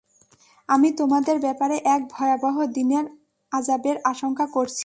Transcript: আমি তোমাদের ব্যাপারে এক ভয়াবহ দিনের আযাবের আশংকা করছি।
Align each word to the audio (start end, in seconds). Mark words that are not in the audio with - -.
আমি 0.69 0.89
তোমাদের 0.91 1.37
ব্যাপারে 1.39 1.75
এক 1.95 2.01
ভয়াবহ 2.11 2.55
দিনের 2.67 3.05
আযাবের 3.51 3.97
আশংকা 4.03 4.45
করছি। 4.47 4.79